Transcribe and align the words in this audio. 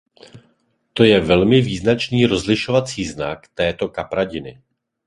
To 0.93 1.03
je 1.03 1.19
velmi 1.19 1.61
význačný 1.61 2.25
rozlišovací 2.25 3.05
znak 3.05 3.47
této 3.53 3.89
kapradiny. 3.89 4.61